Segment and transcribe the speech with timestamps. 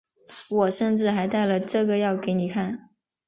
[0.49, 2.89] 我甚至还带了这个要给你看